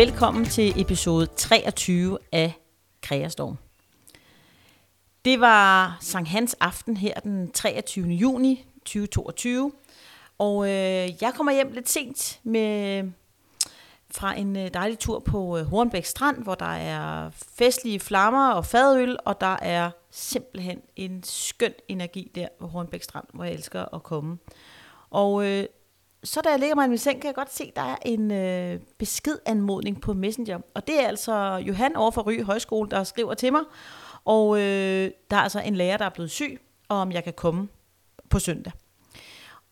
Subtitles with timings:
[0.00, 2.52] Velkommen til episode 23 af
[3.02, 3.56] Kreastorm.
[5.24, 8.06] Det var Sankt Hans aften her den 23.
[8.06, 9.72] juni 2022,
[10.38, 10.72] og øh,
[11.22, 13.04] jeg kommer hjem lidt sent med
[14.10, 18.66] fra en øh, dejlig tur på øh, Hornbæk Strand, hvor der er festlige flammer og
[18.66, 23.94] fadøl, og der er simpelthen en skøn energi der på Hornbæk Strand, hvor jeg elsker
[23.94, 24.38] at komme.
[25.10, 25.64] Og øh,
[26.24, 27.96] så da jeg ligger mig i min seng, kan jeg godt se, at der er
[28.04, 30.58] en øh, beskedanmodning på Messenger.
[30.74, 33.62] Og det er altså Johan over for Ry Højskole, der skriver til mig.
[34.24, 37.32] Og øh, der er altså en lærer, der er blevet syg, og om jeg kan
[37.32, 37.68] komme
[38.28, 38.72] på søndag.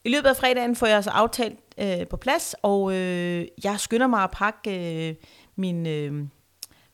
[0.05, 4.07] I løbet af fredagen får jeg altså aftalt øh, på plads, og øh, jeg skynder
[4.07, 5.15] mig at pakke øh,
[5.57, 6.25] mine øh,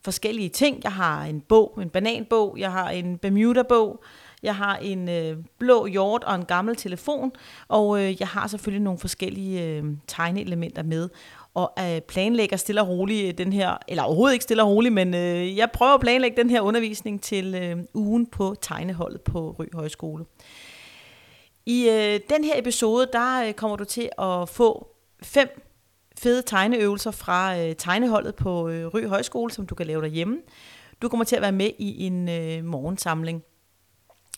[0.05, 0.81] forskellige ting.
[0.85, 4.05] Jeg har en bog, en bananbog, jeg har en Bermuda-bog,
[4.45, 7.33] jeg har en øh, blå hjort og en gammel telefon,
[7.69, 11.09] og øh, jeg har selvfølgelig nogle forskellige øh, tegneelementer med.
[11.55, 14.95] Og øh, planlægger stille og roligt øh, den her, eller overhovedet ikke stille og roligt,
[14.95, 19.57] men øh, jeg prøver at planlægge den her undervisning til øh, ugen på tegneholdet på
[19.59, 20.25] Ry Højskole.
[21.67, 24.89] I øh, den her episode, der øh, kommer du til at få
[25.23, 25.61] fem
[26.19, 30.39] fede tegneøvelser fra øh, tegneholdet på øh, Ry Højskole, som du kan lave derhjemme.
[31.03, 33.43] Du kommer til at være med i en øh, morgensamling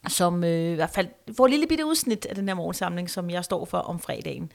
[0.09, 3.31] som øh, i hvert fald får et lille bitte udsnit af den her morgensamling, som
[3.31, 4.53] jeg står for om fredagen.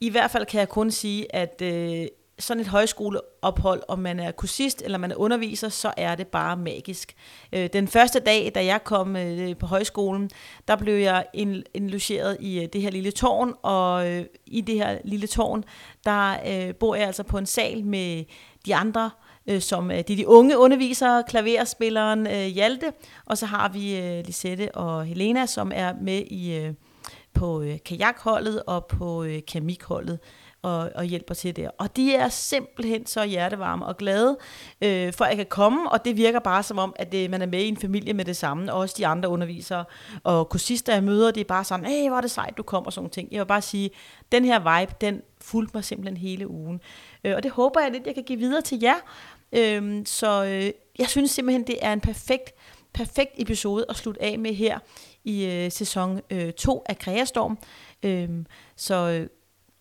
[0.00, 2.06] I hvert fald kan jeg kun sige, at øh,
[2.38, 6.56] sådan et højskoleophold, om man er kursist eller man er underviser, så er det bare
[6.56, 7.14] magisk.
[7.52, 10.30] Øh, den første dag, da jeg kom øh, på højskolen,
[10.68, 11.24] der blev jeg
[11.74, 15.64] indlogeret i øh, det her lille tårn, og øh, i det her lille tårn,
[16.04, 18.24] der øh, bor jeg altså på en sal med
[18.66, 19.10] de andre
[19.46, 22.92] øh, som øh, de, de unge undervisere, klaverspilleren øh, Hjalte,
[23.26, 26.74] og så har vi øh, Lisette og Helena, som er med i øh,
[27.34, 30.18] på øh, kajakholdet og på øh, keramikholdet
[30.62, 31.70] og, og hjælper til der.
[31.78, 34.38] Og de er simpelthen så hjertevarme og glade
[34.82, 37.42] øh, for, at jeg kan komme, og det virker bare som om, at det, man
[37.42, 39.84] er med i en familie med det samme, og også de andre undervisere
[40.24, 42.86] og kursister, jeg møder, det er bare sådan, hey, hvor er det sejt, du kommer,
[42.86, 43.28] og sådan ting.
[43.32, 43.90] Jeg vil bare sige,
[44.32, 46.80] den her vibe, den fulgte mig simpelthen hele ugen.
[47.24, 48.96] Øh, og det håber jeg lidt, jeg kan give videre til jer.
[49.52, 52.52] Øhm, så øh, jeg synes simpelthen, det er en perfekt,
[52.92, 54.78] perfekt episode at slutte af med her
[55.24, 56.20] i øh, sæson
[56.56, 57.58] 2 øh, af Kreastorm.
[58.02, 58.46] Øhm,
[58.76, 59.28] så øh,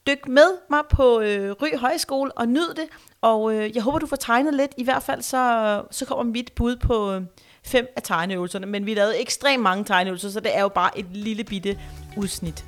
[0.08, 2.86] dyk med mig på øh, Ry Højskole og nyd det.
[3.22, 4.72] Og øh, jeg håber, du får tegnet lidt.
[4.78, 7.22] I hvert fald så, så kommer mit bud på øh,
[7.66, 8.66] fem af tegneøvelserne.
[8.66, 11.80] Men vi lavede ekstremt mange tegneøvelser, så det er jo bare et lille bitte
[12.18, 12.66] udsnit.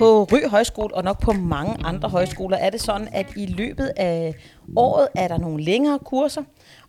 [0.00, 2.56] På Rø Højskole og nok på mange andre højskoler.
[2.56, 4.34] Er det sådan, at i løbet af
[4.76, 6.42] året er der nogle længere kurser,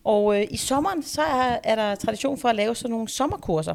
[0.04, 3.74] og øh, i sommeren så er, er der tradition for at lave sådan nogle sommerkurser.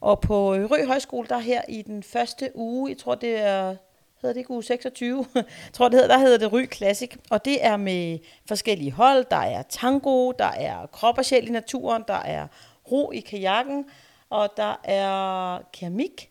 [0.00, 3.76] Og på øh, Rø Højskole, der her i den første uge, jeg tror det er
[4.20, 7.44] hedder det ikke uge 26, jeg tror det hedder, der hedder det Ry Classic, og
[7.44, 12.04] det er med forskellige hold, der er tango, der er krop og sjæl i naturen,
[12.08, 12.46] der er
[12.92, 13.84] ro i kajakken,
[14.30, 16.30] og der er keramik,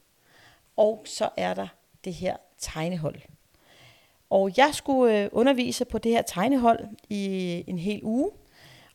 [0.77, 1.67] og så er der
[2.05, 3.15] det her tegnehold.
[4.29, 6.79] Og jeg skulle øh, undervise på det her tegnehold
[7.09, 8.31] i en hel uge.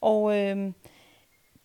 [0.01, 0.73] Og øh,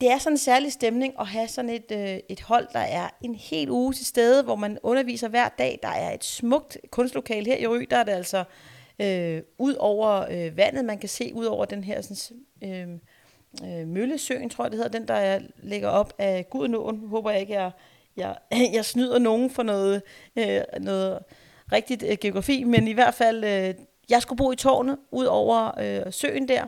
[0.01, 3.09] det er sådan en særlig stemning at have sådan et, øh, et hold, der er
[3.21, 5.79] en hel uge til stede, hvor man underviser hver dag.
[5.83, 8.43] Der er et smukt kunstlokal her i Ry, der er det altså
[8.99, 12.89] øh, ud over øh, vandet, man kan se ud over den her sådan, øh,
[13.63, 17.07] øh, Møllesøen, tror jeg det hedder, den der ligger op af Gudnåen.
[17.07, 17.71] Håber jeg ikke, jeg
[18.19, 18.35] jeg,
[18.77, 20.01] jeg snyder nogen for noget,
[20.35, 21.19] øh, noget
[21.71, 23.73] rigtigt øh, geografi, men i hvert fald, øh,
[24.09, 26.65] jeg skulle bo i tårnet ud over øh, søen der,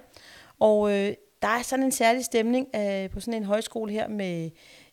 [0.59, 4.49] og øh, der er sådan en særlig stemning øh, på sådan en højskole her med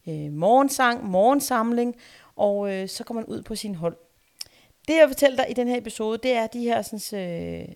[0.08, 1.96] øh, morgensang, morgensamling,
[2.36, 3.96] og øh, så kommer man ud på sin hold.
[4.88, 7.68] Det jeg fortæller dig i den her episode, det er de her sådan, øh,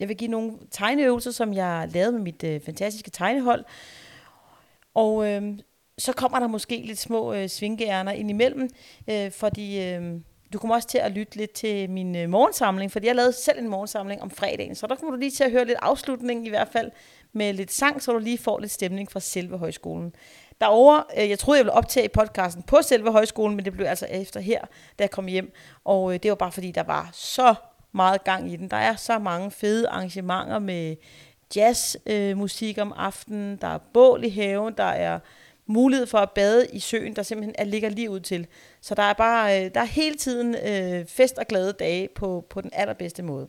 [0.00, 3.64] jeg vil give nogle tegneøvelser, som jeg lavede med mit øh, fantastiske tegnehold.
[4.94, 5.58] Og øh,
[5.98, 8.70] så kommer der måske lidt små øh, svingærner ind imellem,
[9.10, 10.20] øh, fordi øh,
[10.52, 13.58] du kommer også til at lytte lidt til min øh, morgensamling, fordi jeg lavede selv
[13.58, 16.48] en morgensamling om fredagen, så der kommer du lige til at høre lidt afslutning i
[16.48, 16.90] hvert fald
[17.32, 20.14] med lidt sang, så du lige får lidt stemning fra selve højskolen.
[20.60, 24.06] Derover, øh, jeg troede, jeg ville optage podcasten på selve højskolen, men det blev altså
[24.10, 24.60] efter her,
[24.98, 25.52] da jeg kom hjem.
[25.84, 27.54] Og øh, det var bare fordi, der var så
[27.92, 28.70] meget gang i den.
[28.70, 30.96] Der er så mange fede arrangementer med
[31.56, 35.18] jazzmusik øh, om aftenen, der er bål i haven, der er
[35.66, 38.46] mulighed for at bade i søen, der simpelthen er, ligger lige ud til.
[38.80, 42.46] Så der er bare øh, der er hele tiden øh, fest og glade dage på,
[42.50, 43.48] på den allerbedste måde.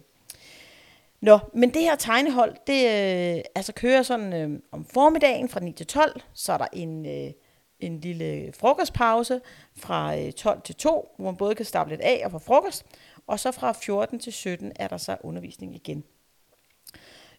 [1.21, 5.71] Nå, men det her tegnehold, det øh, altså kører sådan øh, om formiddagen fra 9
[5.71, 7.31] til 12, så er der en, øh,
[7.79, 9.41] en lille frokostpause
[9.77, 12.85] fra øh, 12 til 2, hvor man både kan stable lidt af og få frokost,
[13.27, 16.03] og så fra 14 til 17 er der så undervisning igen.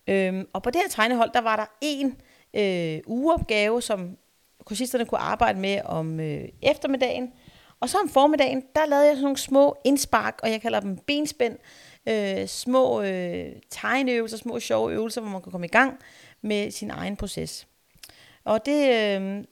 [0.06, 2.20] Øhm, og på det her tegnehold, der var der en
[2.54, 4.16] øh, ugeopgave, som
[4.68, 7.32] kursisterne kunne arbejde med om øh, eftermiddagen.
[7.80, 10.96] Og så om formiddagen, der lavede jeg sådan nogle små indspark, og jeg kalder dem
[10.96, 11.58] benspænd.
[12.08, 15.98] Øh, små øh, tegneøvelser, små sjove øvelser, hvor man kan komme i gang
[16.42, 17.66] med sin egen proces.
[18.44, 19.44] Og det, øh,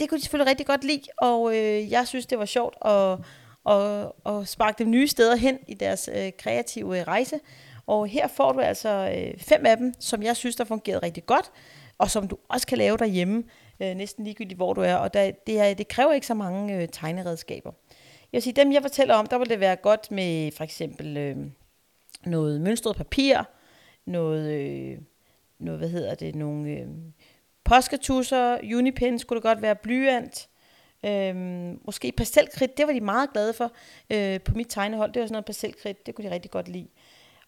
[0.00, 3.18] det kunne de selvfølgelig rigtig godt lide, og øh, jeg synes, det var sjovt at,
[3.74, 7.40] at, at sparke dem nye steder hen i deres øh, kreative øh, rejse.
[7.86, 11.26] Og her får du altså øh, fem af dem, som jeg synes, der fungerede rigtig
[11.26, 11.50] godt
[11.98, 13.44] og som du også kan lave derhjemme,
[13.80, 14.94] øh, næsten ligegyldigt hvor du er.
[14.94, 17.72] Og der, det, er, det kræver ikke så mange øh, tegneredskaber.
[18.32, 21.16] Jeg vil sige, dem jeg fortæller om, der vil det være godt med for eksempel
[21.16, 21.36] øh,
[22.26, 23.42] noget mønstret papir,
[24.06, 24.98] noget, øh,
[25.58, 26.86] noget, hvad hedder det, nogle øh,
[27.64, 30.48] påsketusser, unipen skulle det godt være, blyant,
[31.06, 31.36] øh,
[31.84, 33.72] måske pastelkridt, det var de meget glade for
[34.10, 36.88] øh, på mit tegnehold, det var sådan noget pastelkridt, det kunne de rigtig godt lide.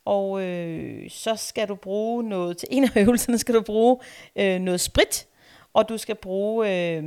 [0.04, 3.98] Og øh, så skal du bruge noget, til en af øvelserne skal du bruge
[4.36, 5.28] øh, noget sprit,
[5.72, 7.04] og du skal bruge øh,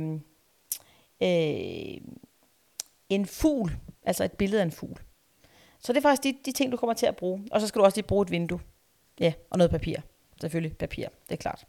[1.22, 2.00] øh,
[3.08, 5.00] en fugl, altså et billede af en fugl.
[5.78, 7.48] Så det er faktisk de, de ting, du kommer til at bruge.
[7.50, 8.60] Og så skal du også lige bruge et vindue.
[9.20, 9.96] Ja, og noget papir.
[10.40, 11.66] Selvfølgelig papir, det er klart.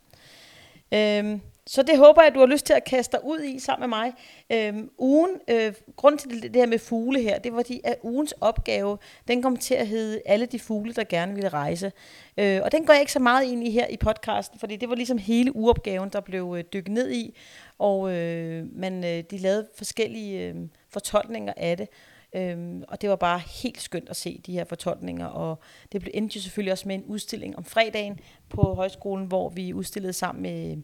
[0.93, 3.59] Øhm, så det håber jeg, at du har lyst til at kaste dig ud i
[3.59, 4.13] sammen med mig.
[4.49, 7.95] Øhm, ugen, øh, grund til det, det her med fugle her, det var fordi, at
[8.03, 8.97] ugens opgave,
[9.27, 11.91] den kom til at hedde alle de fugle, der gerne ville rejse.
[12.37, 14.89] Øh, og den går jeg ikke så meget ind i her i podcasten, fordi det
[14.89, 17.37] var ligesom hele uopgaven, der blev øh, dykket ned i.
[17.79, 20.55] Og øh, man, øh, de lavede forskellige øh,
[20.89, 21.89] fortolkninger af det.
[22.35, 25.59] Øhm, og det var bare helt skønt at se de her fortolkninger, og
[25.91, 29.73] det blev endte jo selvfølgelig også med en udstilling om fredagen på højskolen, hvor vi
[29.73, 30.77] udstillede sammen med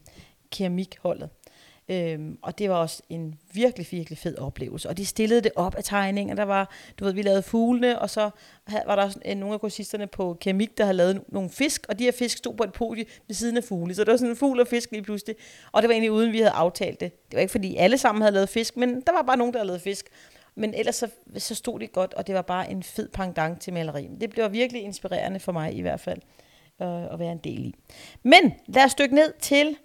[0.50, 1.30] keramikholdet.
[1.88, 4.88] Øhm, og det var også en virkelig, virkelig fed oplevelse.
[4.88, 6.34] Og de stillede det op af tegninger.
[6.34, 8.30] Der var, du ved, vi lavede fuglene, og så
[8.86, 12.04] var der øh, nogle af kursisterne på keramik, der havde lavet nogle fisk, og de
[12.04, 13.94] her fisk stod på et podie ved siden af fugle.
[13.94, 15.36] Så det var sådan en fugl og fisk lige pludselig.
[15.72, 17.12] Og det var egentlig uden, vi havde aftalt det.
[17.30, 19.58] Det var ikke, fordi alle sammen havde lavet fisk, men der var bare nogen, der
[19.58, 20.08] havde lavet fisk.
[20.54, 21.08] Men ellers så,
[21.38, 24.08] så stod det godt, og det var bare en fed pangdang til maleri.
[24.20, 26.20] Det blev virkelig inspirerende for mig i hvert fald
[26.82, 27.74] øh, at være en del i.
[28.22, 29.76] Men lad os dykke ned til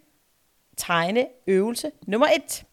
[0.77, 2.65] tegneøvelse nummer et.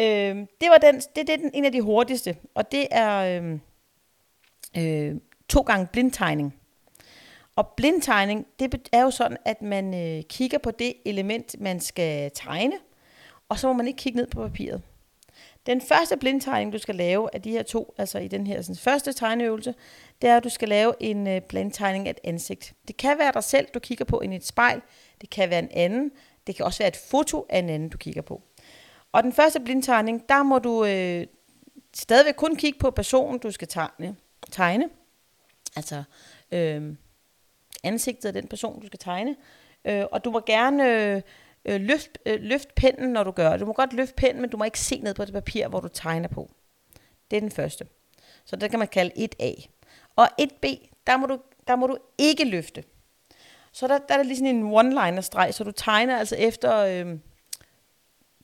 [0.00, 3.42] Øh, det var den, det, det er den, en af de hurtigste, og det er
[3.42, 3.58] øh,
[4.76, 5.16] øh,
[5.48, 6.54] to gange blindtegning.
[7.56, 12.30] Og blindtegning, det er jo sådan, at man øh, kigger på det element, man skal
[12.34, 12.74] tegne,
[13.48, 14.82] og så må man ikke kigge ned på papiret.
[15.68, 18.76] Den første blindtegning, du skal lave af de her to, altså i den her sådan,
[18.76, 19.74] første tegneøvelse,
[20.22, 22.74] det er, at du skal lave en øh, blindtegning af et ansigt.
[22.88, 24.80] Det kan være dig selv, du kigger på i et spejl.
[25.20, 26.10] Det kan være en anden.
[26.46, 28.42] Det kan også være et foto af en anden, du kigger på.
[29.12, 31.26] Og den første blindtegning, der må du øh,
[31.94, 34.16] stadigvæk kun kigge på personen, du skal tegne.
[34.50, 34.88] tegne.
[35.76, 36.02] Altså
[36.52, 36.94] øh,
[37.84, 39.36] ansigtet af den person, du skal tegne.
[39.84, 41.22] Øh, og du må gerne øh,
[41.64, 43.60] øh, løft, øh, løft pennen, når du gør det.
[43.60, 45.80] Du må godt løfte pennen, men du må ikke se ned på det papir, hvor
[45.80, 46.50] du tegner på.
[47.30, 47.86] Det er den første.
[48.44, 49.68] Så det kan man kalde 1A.
[50.16, 51.38] Og 1B, der må du,
[51.68, 52.84] der må du ikke løfte.
[53.72, 57.18] Så der, der er der lige sådan en one-liner-streg, så du tegner altså efter øh,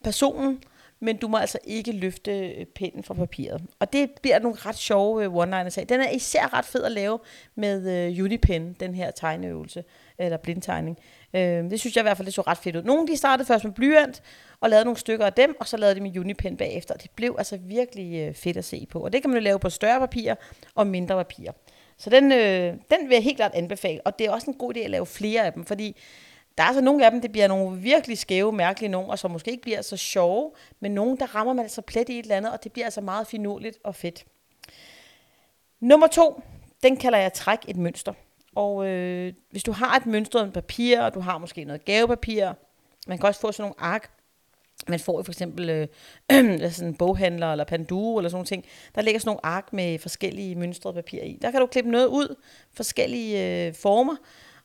[0.05, 0.63] personen,
[1.01, 3.63] men du må altså ikke løfte øh, pinden fra papiret.
[3.79, 5.87] Og det bliver nogle ret sjove øh, one-liners af.
[5.87, 7.19] Den er især ret fed at lave
[7.55, 9.85] med øh, Unipen, den her tegneøvelse,
[10.19, 10.99] eller blindtegning.
[11.35, 12.83] Øh, det synes jeg i hvert fald, det så ret fedt ud.
[12.83, 14.23] Nogle de startede først med blyant,
[14.61, 16.95] og lavede nogle stykker af dem, og så lavede de med Unipen bagefter.
[16.95, 19.01] Det blev altså virkelig øh, fedt at se på.
[19.01, 20.35] Og det kan man jo lave på større papir
[20.75, 21.51] og mindre papir.
[21.99, 24.01] Så den, øh, den vil jeg helt klart anbefale.
[24.05, 25.97] Og det er også en god idé at lave flere af dem, fordi
[26.59, 29.31] der er altså nogle af dem, det bliver nogle virkelig skæve, mærkelige nogen, og som
[29.31, 30.51] måske ikke bliver så sjove,
[30.81, 33.01] men nogle, der rammer man altså plet i et eller andet, og det bliver altså
[33.01, 34.25] meget finurligt og fedt.
[35.81, 36.43] Nummer to,
[36.83, 38.13] den kalder jeg træk et mønster.
[38.57, 42.53] Og øh, hvis du har et mønstret papir, og du har måske noget gavepapir,
[43.07, 44.11] man kan også få sådan nogle ark,
[44.89, 45.89] man får for eksempel øh,
[46.73, 48.65] sådan en boghandler eller Panduro eller sådan nogle ting.
[48.95, 51.39] Der ligger sådan nogle ark med forskellige mønstrede papir i.
[51.43, 52.37] Der kan du klippe noget ud,
[52.73, 54.17] forskellige øh, former,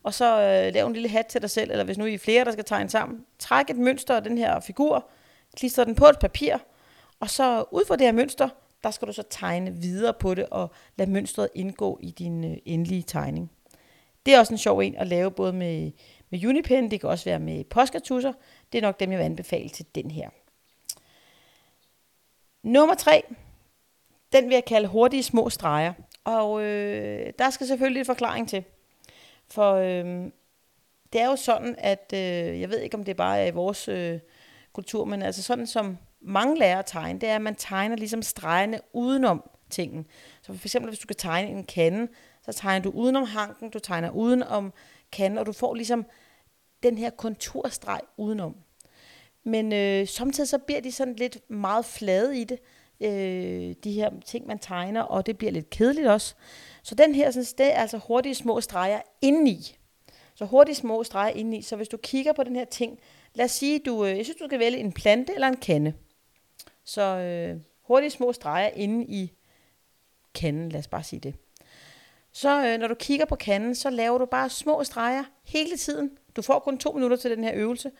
[0.03, 2.17] og så øh, lave en lille hat til dig selv, eller hvis nu I er
[2.17, 3.25] flere, der skal tegne sammen.
[3.39, 5.09] Træk et mønster af den her figur,
[5.57, 6.57] klister den på et papir,
[7.19, 8.49] og så ud fra det her mønster,
[8.83, 12.57] der skal du så tegne videre på det, og lade mønstret indgå i din øh,
[12.65, 13.51] endelige tegning.
[14.25, 15.91] Det er også en sjov en at lave både med,
[16.29, 18.33] med Unipen, det kan også være med Poscatusser.
[18.71, 20.29] Det er nok dem, jeg vil anbefale til den her.
[22.63, 23.23] Nummer tre,
[24.33, 25.93] den vil jeg kalde hurtige små streger.
[26.23, 28.63] Og øh, der skal selvfølgelig en forklaring til.
[29.47, 30.31] For øh,
[31.13, 33.87] det er jo sådan, at øh, jeg ved ikke, om det bare er i vores
[33.87, 34.19] øh,
[34.73, 38.21] kultur, men altså sådan som mange lærer at tegne, det er, at man tegner ligesom
[38.21, 40.05] stregerne udenom tingen.
[40.41, 42.07] Så for eksempel, hvis du kan tegne en kande,
[42.53, 44.73] så tegner du udenom hanken, du tegner udenom
[45.11, 46.05] kanden, og du får ligesom
[46.83, 48.55] den her konturstreg udenom.
[49.43, 52.59] Men øh, samtidig så bliver de sådan lidt meget flade i det,
[53.01, 56.35] øh, de her ting, man tegner, og det bliver lidt kedeligt også.
[56.83, 59.75] Så den her, sådan, det er altså hurtige små streger indeni.
[60.35, 61.61] Så hurtige små streger indeni.
[61.61, 62.99] Så hvis du kigger på den her ting,
[63.33, 65.93] lad os sige, du, øh, jeg synes, du skal vælge en plante eller en kande.
[66.83, 69.33] Så øh, hurtige små streger inde i
[70.35, 71.35] kanden, lad os bare sige det.
[72.31, 76.11] Så øh, når du kigger på kanden, så laver du bare små streger hele tiden.
[76.35, 77.91] Du får kun to minutter til den her øvelse.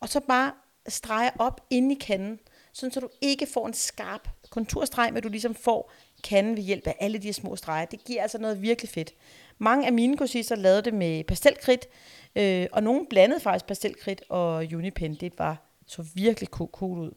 [0.00, 0.52] Og så bare
[0.88, 2.38] streger op ind i kanden,
[2.72, 5.92] sådan så du ikke får en skarp konturstreg, men du ligesom får
[6.24, 7.84] kanden ved hjælp af alle de små streger.
[7.84, 9.14] Det giver altså noget virkelig fedt.
[9.58, 11.88] Mange af mine kursister lavede det med pastelkridt,
[12.36, 15.14] øh, og nogle blandede faktisk pastelkridt og Unipen.
[15.14, 17.10] Det var så virkelig cool ud.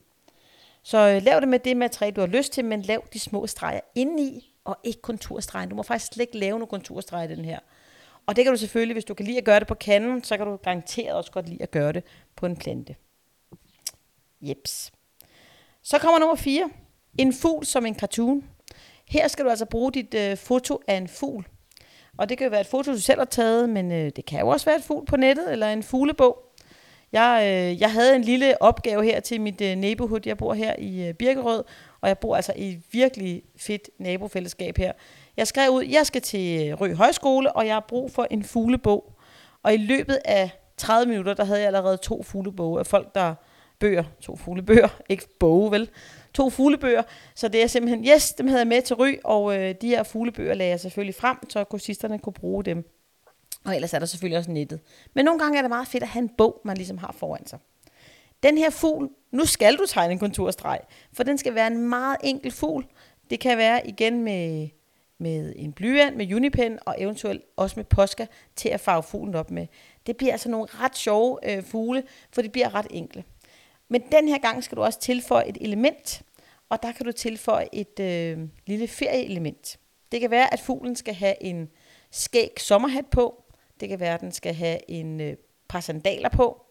[0.83, 3.47] Så øh, lav det med det materiale, du har lyst til, men lav de små
[3.47, 5.69] streger indeni, og ikke konturstregen.
[5.69, 7.59] Du må faktisk slet ikke lave nogen konturstreg i den her.
[8.25, 10.37] Og det kan du selvfølgelig, hvis du kan lide at gøre det på kanden, så
[10.37, 12.03] kan du garanteret også godt lide at gøre det
[12.35, 12.95] på en plante.
[14.41, 14.91] Jeps.
[15.83, 16.69] Så kommer nummer 4.
[17.17, 18.43] En fugl som en cartoon.
[19.07, 21.47] Her skal du altså bruge dit øh, foto af en fugl.
[22.17, 24.39] Og det kan jo være et foto, du selv har taget, men øh, det kan
[24.39, 26.44] jo også være et fugl på nettet, eller en fuglebog.
[27.11, 30.19] Jeg, øh, jeg havde en lille opgave her til mit øh, neighborhood.
[30.25, 31.63] Jeg bor her i øh, Birkerød,
[32.01, 34.91] og jeg bor altså i et virkelig fedt nabofællesskab her.
[35.37, 38.43] Jeg skrev ud, jeg skal til øh, Rø Højskole, og jeg har brug for en
[38.43, 39.13] fuglebog.
[39.63, 43.35] Og i løbet af 30 minutter, der havde jeg allerede to fugleboge af folk, der
[43.79, 45.89] bøger, to fuglebøger, ikke boge vel,
[46.33, 47.03] to fuglebøger,
[47.35, 50.03] så det er simpelthen, yes, dem havde jeg med til Ry, og øh, de her
[50.03, 52.94] fuglebøger lagde jeg selvfølgelig frem, så kursisterne kunne bruge dem.
[53.65, 54.79] Og ellers er der selvfølgelig også nettet.
[55.13, 57.47] Men nogle gange er det meget fedt at have en bog, man ligesom har foran
[57.47, 57.59] sig.
[58.43, 60.79] Den her fugl, nu skal du tegne en konturstreg,
[61.13, 62.85] for den skal være en meget enkel fugl.
[63.29, 64.69] Det kan være igen med,
[65.17, 69.51] med en blyant, med unipen og eventuelt også med posca til at farve fuglen op
[69.51, 69.67] med.
[70.07, 73.23] Det bliver altså nogle ret sjove øh, fugle, for de bliver ret enkle.
[73.89, 76.21] Men den her gang skal du også tilføje et element,
[76.69, 79.79] og der kan du tilføje et øh, lille ferieelement.
[80.11, 81.69] Det kan være, at fuglen skal have en
[82.11, 83.44] skæg sommerhat på.
[83.79, 85.35] Det kan være, at den skal have en øh,
[85.69, 86.65] par sandaler på.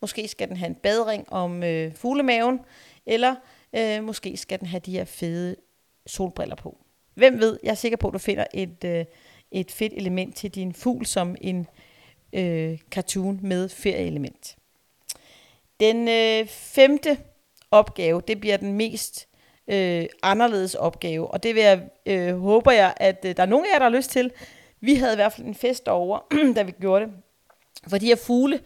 [0.00, 2.60] Måske skal den have en badring om øh, fuglemaven,
[3.06, 3.34] eller
[3.76, 5.56] øh, måske skal den have de her fede
[6.06, 6.78] solbriller på.
[7.14, 9.04] Hvem ved, jeg er sikker på, at du finder et, øh,
[9.50, 11.66] et fedt element til din fugl som en
[12.32, 14.56] øh, cartoon med ferieelement.
[15.80, 17.18] Den øh, femte
[17.70, 19.28] opgave, det bliver den mest
[19.68, 23.66] øh, anderledes opgave, og det vil jeg, øh, håber jeg, at øh, der er nogen
[23.66, 24.30] af jer, der har lyst til.
[24.84, 26.18] Vi havde i hvert fald en fest over,
[26.56, 27.12] da vi gjorde det.
[27.88, 28.60] For de her fugle,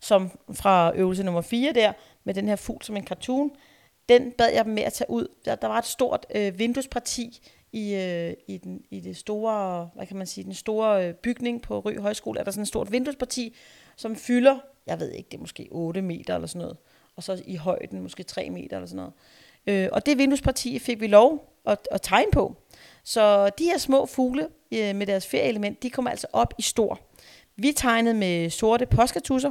[0.00, 1.92] som fra øvelse nummer 4 der,
[2.24, 3.50] med den her fugl som en cartoon,
[4.08, 5.26] den bad jeg dem med at tage ud.
[5.44, 10.06] Der, der var et stort øh, vinduesparti i, øh, i, den, i det store, hvad
[10.06, 12.92] kan man sige, den store øh, bygning på Rø Højskole, er der sådan et stort
[12.92, 13.56] vinduesparti,
[13.96, 16.76] som fylder, jeg ved ikke, det er måske 8 meter eller sådan noget,
[17.16, 19.12] og så i højden måske 3 meter eller sådan noget.
[19.66, 22.56] Øh, og det vinduesparti fik vi lov at, at tegne på.
[23.04, 27.00] Så de her små fugle øh, med deres ferieelement, de kommer altså op i stor.
[27.56, 29.50] Vi tegnede med sorte påskatusser,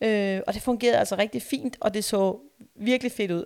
[0.00, 2.36] øh, og det fungerede altså rigtig fint, og det så
[2.76, 3.44] virkelig fedt ud.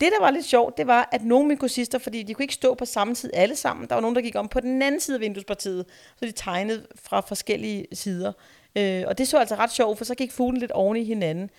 [0.00, 2.42] Det, der var lidt sjovt, det var, at nogle af mine kursister, fordi de kunne
[2.42, 4.82] ikke stå på samme tid alle sammen, der var nogen, der gik om på den
[4.82, 5.84] anden side af vinduespartiet,
[6.16, 8.32] så de tegnede fra forskellige sider.
[8.76, 11.50] Øh, og det så altså ret sjovt, for så gik fuglen lidt oven i hinanden.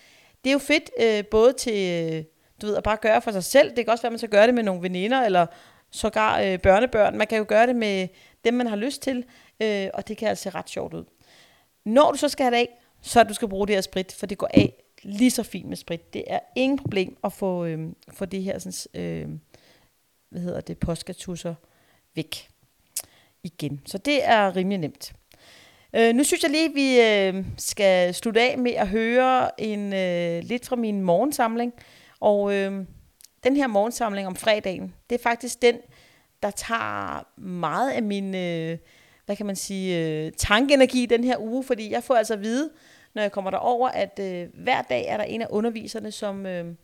[0.44, 2.24] Det er jo fedt øh, både til øh,
[2.62, 3.76] du ved, at bare gøre for sig selv.
[3.76, 5.46] Det kan også være, at man skal gøre det med nogle veninder, eller
[5.96, 7.18] sågar øh, børnebørn.
[7.18, 8.08] Man kan jo gøre det med
[8.44, 9.24] dem, man har lyst til,
[9.60, 11.04] øh, og det kan altså se ret sjovt ud.
[11.84, 12.68] Når du så skal have det af,
[13.02, 14.72] så du skal bruge det her sprit, for det går af
[15.02, 16.14] lige så fint med sprit.
[16.14, 17.78] Det er ingen problem at få, øh,
[18.12, 19.28] få det her sådan, øh,
[20.30, 21.54] hvad hedder det, postkatusser
[22.14, 22.48] væk
[23.42, 23.80] igen.
[23.86, 25.12] Så det er rimelig nemt.
[25.96, 29.92] Øh, nu synes jeg lige, at vi øh, skal slutte af med at høre en
[29.92, 31.72] øh, lidt fra min morgensamling.
[32.20, 32.84] Og øh,
[33.46, 35.78] den her morgensamling om fredagen, det er faktisk den,
[36.42, 38.78] der tager meget af min, øh,
[39.26, 42.70] hvad kan man sige, øh, tankeenergi den her uge, fordi jeg får altså at vide,
[43.14, 46.74] når jeg kommer derover, at øh, hver dag er der en af underviserne, som øh,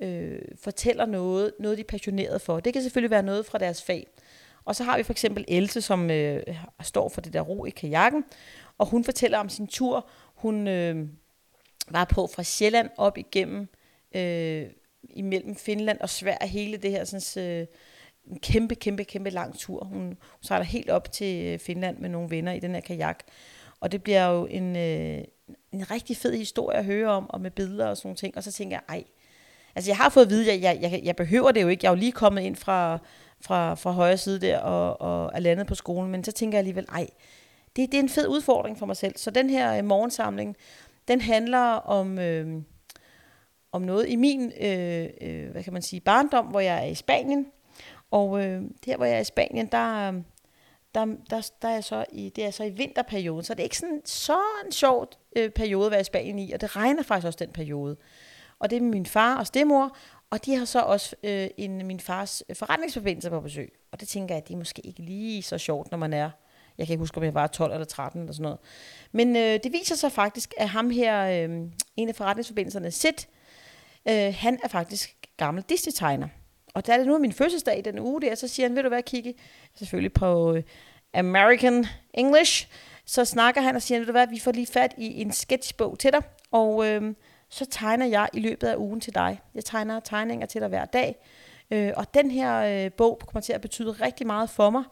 [0.00, 2.60] øh, fortæller noget, noget de er passioneret for.
[2.60, 4.06] Det kan selvfølgelig være noget fra deres fag.
[4.64, 6.42] Og så har vi for eksempel Else, som øh,
[6.82, 8.24] står for det der ro i kajakken,
[8.78, 10.08] og hun fortæller om sin tur.
[10.34, 11.06] Hun øh,
[11.90, 13.68] var på fra Sjælland op igennem
[14.14, 14.66] øh,
[15.16, 17.66] imellem Finland og Sverige, hele det her sådan, øh,
[18.30, 19.84] en kæmpe, kæmpe, kæmpe lang tur.
[19.84, 23.24] Hun, hun sejler helt op til øh, Finland med nogle venner i den her kajak.
[23.80, 25.24] Og det bliver jo en, øh,
[25.72, 28.36] en rigtig fed historie at høre om, og med billeder og sådan nogle ting.
[28.36, 29.04] Og så tænker jeg, ej,
[29.74, 31.84] altså jeg har fået at vide, at jeg, jeg, jeg behøver det jo ikke.
[31.84, 32.98] Jeg er jo lige kommet ind fra,
[33.40, 36.10] fra, fra højre side der og, og er landet på skolen.
[36.10, 37.06] Men så tænker jeg alligevel, ej,
[37.76, 39.16] det, det er en fed udfordring for mig selv.
[39.16, 40.56] Så den her øh, morgensamling,
[41.08, 42.62] den handler om, øh,
[43.74, 46.94] om noget i min, øh, øh, hvad kan man sige, barndom, hvor jeg er i
[46.94, 47.46] Spanien.
[48.10, 50.14] Og øh, her, hvor jeg er i Spanien, der, øh,
[50.94, 53.78] der, der, der er så i, det er så i vinterperioden, så det er ikke
[53.78, 57.26] sådan, så en sjov øh, periode at være i Spanien i, og det regner faktisk
[57.26, 57.96] også den periode.
[58.58, 59.96] Og det er min far og stemor,
[60.30, 63.72] og de har så også øh, en, min fars forretningsforbindelse på besøg.
[63.92, 66.30] Og det tænker jeg, det er måske ikke lige så sjovt, når man er,
[66.78, 68.58] jeg kan ikke huske, om jeg var 12 eller 13 eller sådan noget.
[69.12, 71.58] Men øh, det viser sig faktisk, at ham her, øh,
[71.96, 73.26] en af forretningsforbindelserne, Sid,
[74.08, 76.28] øh, han er faktisk gammel Disney-tegner.
[76.74, 78.84] Og da er det nu min fødselsdag i den uge der, så siger han, vil
[78.84, 79.40] du være Kiki?
[79.74, 80.62] Selvfølgelig på øh,
[81.14, 82.68] American English.
[83.06, 85.98] Så snakker han og siger, vil du hvad, vi får lige fat i en sketchbog
[85.98, 86.22] til dig.
[86.50, 87.14] Og øh,
[87.48, 89.40] så tegner jeg i løbet af ugen til dig.
[89.54, 91.16] Jeg tegner tegninger til dig hver dag.
[91.70, 94.84] Øh, og den her øh, bog kommer til at betyde rigtig meget for mig.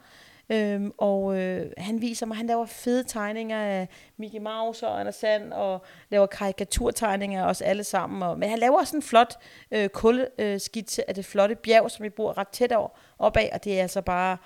[0.50, 5.14] Øhm, og øh, han viser mig, han laver fede tegninger af Mickey Mouse og Anders
[5.14, 8.22] Sand, og laver karikaturtegninger af os alle sammen.
[8.22, 9.38] Og, men han laver også en flot
[9.70, 13.64] øh, kuldeskitse af det flotte bjerg, som vi bor ret tæt over, op af, og
[13.64, 14.36] det er altså bare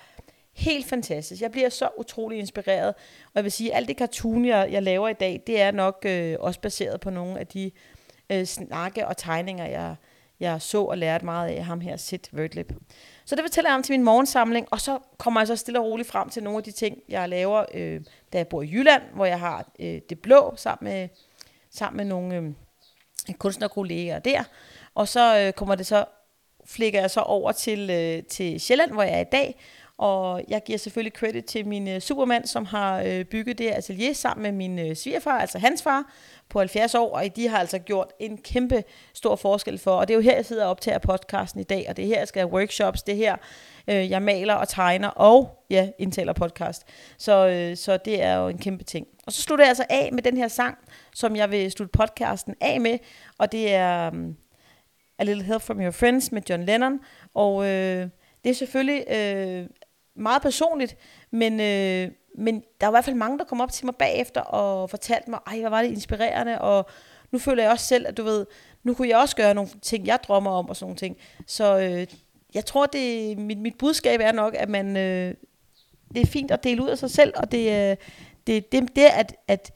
[0.53, 1.41] helt fantastisk.
[1.41, 2.87] Jeg bliver så utrolig inspireret,
[3.25, 5.71] og jeg vil sige, at alt det cartoon, jeg, jeg laver i dag, det er
[5.71, 7.71] nok øh, også baseret på nogle af de
[8.29, 9.95] øh, snakke og tegninger, jeg,
[10.39, 12.73] jeg så og lærte meget af ham her, Sid Vertlip.
[13.25, 15.85] Så det fortæller jeg om til min morgensamling, og så kommer jeg så stille og
[15.85, 18.01] roligt frem til nogle af de ting, jeg laver, øh,
[18.33, 21.09] da jeg bor i Jylland, hvor jeg har øh, det blå sammen med,
[21.69, 22.53] sammen med nogle øh,
[23.33, 24.43] kunstnerkolleger der.
[24.95, 26.05] Og så øh, kommer det så,
[26.65, 29.55] flikker jeg så over til, øh, til Sjælland, hvor jeg er i dag,
[29.97, 34.13] og jeg giver selvfølgelig credit til min øh, supermand, som har øh, bygget det atelier
[34.13, 36.13] sammen med min øh, svigerfar, altså hans far,
[36.49, 38.83] på 70 år, og de har altså gjort en kæmpe
[39.13, 41.85] stor forskel for, og det er jo her, jeg sidder og optager podcasten i dag,
[41.89, 43.35] og det er her, jeg skal have workshops, det er her,
[43.87, 46.83] øh, jeg maler og tegner, og ja, indtaler podcast.
[47.17, 49.07] Så, øh, så det er jo en kæmpe ting.
[49.27, 50.77] Og så slutter jeg altså af med den her sang,
[51.13, 52.97] som jeg vil slutte podcasten af med,
[53.37, 54.35] og det er um,
[55.19, 56.99] A Little Help From Your Friends med John Lennon,
[57.33, 58.09] og øh,
[58.43, 59.67] det er selvfølgelig øh,
[60.17, 60.97] meget personligt,
[61.31, 64.41] men, øh, men der var i hvert fald mange, der kom op til mig bagefter
[64.41, 66.89] og fortalte mig, ej, hvor var det inspirerende, og
[67.31, 68.45] nu føler jeg også selv, at du ved,
[68.83, 71.17] nu kunne jeg også gøre nogle ting, jeg drømmer om og sådan nogle ting.
[71.47, 72.07] Så øh,
[72.53, 75.33] jeg tror, det mit, mit budskab er nok, at man, øh,
[76.13, 77.95] det er fint at dele ud af sig selv, og det, øh,
[78.47, 79.71] det, det, det at, at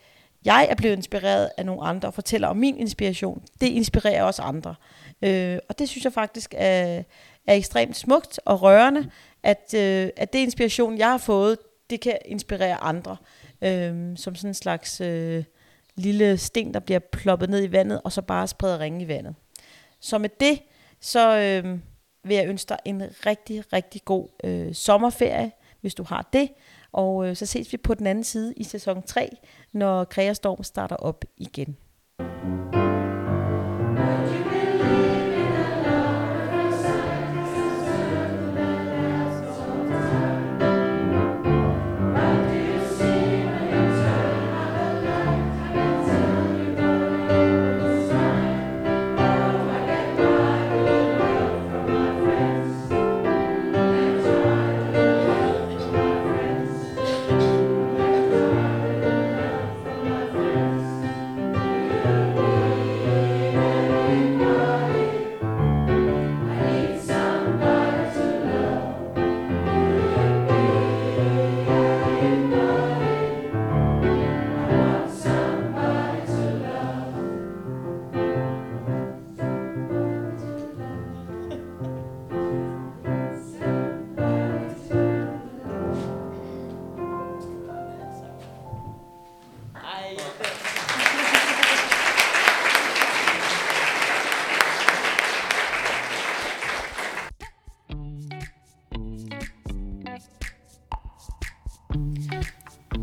[0.46, 4.42] jeg er blevet inspireret af nogle andre og fortæller om min inspiration, det inspirerer også
[4.42, 4.76] andre.
[5.22, 7.04] Øh, og det synes jeg faktisk er,
[7.48, 9.12] er ekstremt smukt og rørende,
[9.44, 11.58] at, øh, at det inspiration, jeg har fået,
[11.90, 13.18] det kan inspirere andre.
[13.62, 15.44] Øh, som sådan en slags øh,
[15.96, 19.36] lille sten, der bliver ploppet ned i vandet, og så bare spreder ringe i vandet.
[20.00, 20.62] Så med det,
[21.00, 21.80] så øh,
[22.24, 25.52] vil jeg ønske dig en rigtig, rigtig god øh, sommerferie,
[25.82, 26.50] hvis du har det.
[26.92, 29.30] Og øh, så ses vi på den anden side i sæson 3,
[29.72, 31.78] når Kreastorm starter op igen.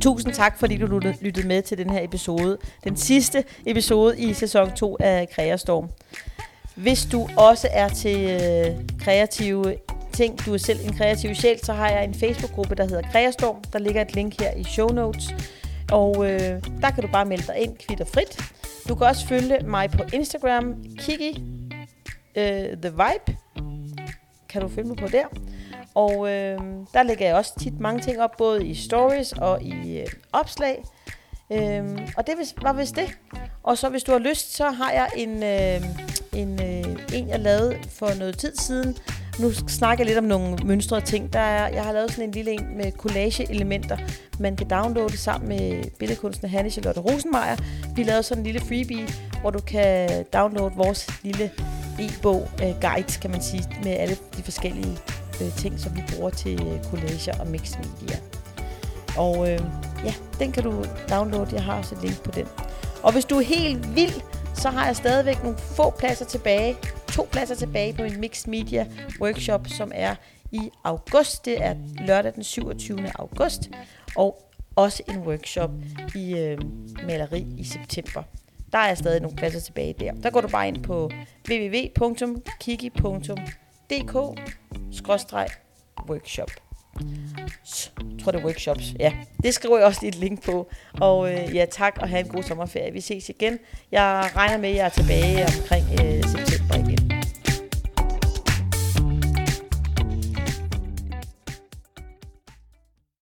[0.09, 2.59] Tusind tak, fordi du lyttede med til den her episode.
[2.85, 5.89] Den sidste episode i sæson 2 af Kreastorm.
[6.75, 9.77] Hvis du også er til øh, kreative
[10.13, 13.57] ting, du er selv en kreativ sjæl, så har jeg en Facebook-gruppe, der hedder Kreastorm.
[13.73, 15.35] Der ligger et link her i show notes.
[15.93, 18.53] Og øh, der kan du bare melde dig ind kvitter frit.
[18.89, 21.43] Du kan også følge mig på Instagram, Kiki
[22.37, 23.37] øh, The Vibe.
[24.49, 25.25] Kan du følge mig på der.
[25.99, 26.59] Og øh,
[26.95, 30.85] der lægger jeg også tit mange ting op, både i stories og i øh, opslag.
[31.53, 33.19] Øh, og det var vist det.
[33.63, 35.83] Og så hvis du har lyst, så har jeg en, øh,
[36.33, 38.97] en, øh, en jeg lavede for noget tid siden.
[39.41, 41.33] Nu snakker jeg lidt om nogle mønstre ting.
[41.33, 43.97] Der er, jeg har lavet sådan en lille en med collage-elementer,
[44.39, 47.57] man kan downloade sammen med billedkunstner Hanne Charlotte Rosenmeier.
[47.95, 49.09] Vi lavede sådan en lille freebie,
[49.41, 51.51] hvor du kan downloade vores lille
[52.01, 54.99] e-bog-guide, øh, kan man sige, med alle de forskellige
[55.41, 58.19] uh, ting, som vi bruger til uh, collager og mixed media.
[59.19, 59.61] Og øh,
[60.05, 61.55] ja, den kan du downloade.
[61.55, 62.47] Jeg har også et link på den.
[63.03, 64.23] Og hvis du er helt vild,
[64.55, 66.77] så har jeg stadigvæk nogle få pladser tilbage.
[67.13, 68.87] To pladser tilbage på en mixed media
[69.21, 70.15] workshop, som er
[70.53, 71.45] i august.
[71.45, 71.75] Det er
[72.07, 72.99] lørdag den 27.
[73.15, 73.71] august.
[74.17, 74.43] Og
[74.77, 75.71] også en workshop
[76.15, 76.59] i øh,
[77.07, 78.23] maleri i september.
[78.73, 80.13] Der er stadig nogle pladser tilbage der.
[80.13, 81.11] Der går du bare ind på
[81.51, 83.39] www.kiki.com
[83.91, 86.51] www.kiki.dk-workshop.
[87.01, 87.09] Jeg
[88.23, 88.95] tror, det er workshops.
[88.99, 90.69] Ja, det skriver jeg også lige et link på.
[91.01, 92.93] Og øh, ja, tak og have en god sommerferie.
[92.93, 93.59] Vi ses igen.
[93.93, 96.48] Jeg regner med, at jeg er tilbage omkring øh, september